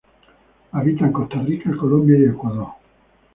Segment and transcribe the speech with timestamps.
[0.71, 2.69] Habita en Costa Rica, Colombia y Ecuador.